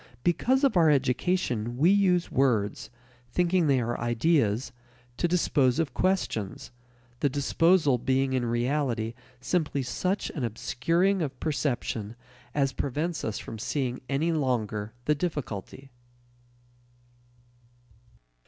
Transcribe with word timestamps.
Because 0.23 0.63
of 0.63 0.75
our 0.75 0.89
education 0.89 1.77
we 1.77 1.91
use 1.91 2.31
words, 2.31 2.89
thinking 3.31 3.67
they 3.67 3.79
are 3.79 3.99
ideas, 3.99 4.71
to 5.17 5.27
dispose 5.27 5.77
of 5.77 5.93
questions, 5.93 6.71
the 7.19 7.29
disposal 7.29 7.99
being 7.99 8.33
in 8.33 8.43
reality 8.47 9.13
simply 9.41 9.83
such 9.83 10.31
an 10.31 10.43
obscuring 10.43 11.21
of 11.21 11.39
perception 11.39 12.15
as 12.55 12.73
prevents 12.73 13.23
us 13.23 13.37
from 13.37 13.59
seeing 13.59 14.01
any 14.09 14.31
longer 14.31 14.93
the 15.05 15.13
difficulty. 15.13 15.91